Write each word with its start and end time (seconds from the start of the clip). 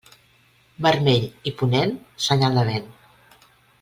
Vermell 0.85 1.27
i 1.51 1.53
ponent, 1.59 1.93
senyal 2.29 2.59
de 2.61 2.65
vent. 2.71 2.89